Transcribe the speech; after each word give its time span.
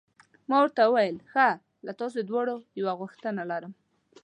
ما 0.49 0.57
ورته 0.61 0.81
وویل: 0.85 1.15
ښه، 1.31 1.47
له 1.85 1.91
تاسي 1.99 2.21
دواړو 2.29 2.55
یوه 2.79 2.93
غوښتنه 2.99 3.41
لرم. 3.51 3.73